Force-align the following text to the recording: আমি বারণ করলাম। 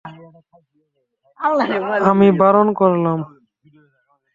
আমি 2.09 2.27
বারণ 2.41 2.67
করলাম। 2.73 3.19